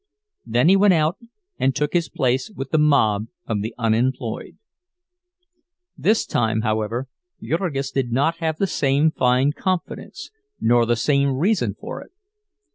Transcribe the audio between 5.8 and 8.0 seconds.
This time, however, Jurgis